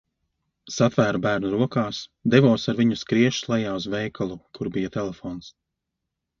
[0.75, 1.99] Satvēru bērnu rokās,
[2.37, 5.55] devos ar viņu skriešus lejā uz veikalu, kur bija telefons.